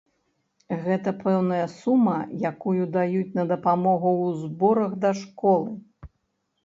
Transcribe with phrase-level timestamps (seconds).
[0.85, 2.17] Гэта пэўная сума,
[2.51, 5.71] якую даюць на дапамогу ў зборах да школы.